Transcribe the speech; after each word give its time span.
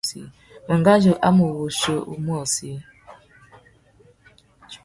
Mangazu 0.67 1.11
a 1.27 1.29
mú 1.35 1.45
wutiō 1.59 1.95
umôchï. 2.13 2.71